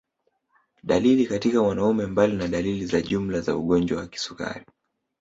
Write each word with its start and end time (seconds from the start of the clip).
Dalili 0.83 1.25
katika 1.27 1.61
wanaume 1.61 2.05
Mbali 2.05 2.35
na 2.37 2.47
dalili 2.47 2.85
za 2.85 3.01
jumla 3.01 3.41
za 3.41 3.55
ugonjwa 3.57 3.97
wa 3.99 4.07
kisukari 4.07 4.65